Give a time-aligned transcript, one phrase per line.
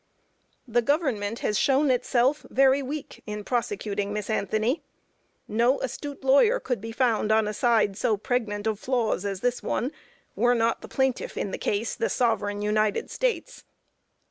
[0.67, 4.81] The government has shown itself very weak in prosecuting Miss Anthony.
[5.47, 9.61] No astute lawyer could be found on a side so pregnant of flaws as this
[9.61, 9.91] one,
[10.35, 13.63] were not the plaintiff in the case, the sovereign United States.